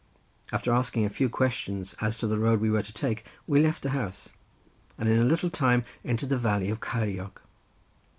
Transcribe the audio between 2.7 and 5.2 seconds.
were to take, we left the house, and